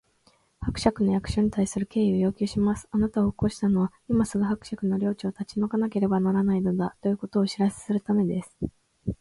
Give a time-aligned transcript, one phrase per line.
[0.61, 2.87] 「伯爵の役所に対する敬意を要求します！
[2.89, 8.57] あなたを起こしたのは、今すぐ伯爵の領地を立ち退かなければならないのだ、ということをお知らせするためです」